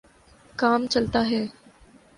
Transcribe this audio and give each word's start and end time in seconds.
کام 0.55 0.87
چلتا 0.87 1.21
ہے۔ 1.29 1.45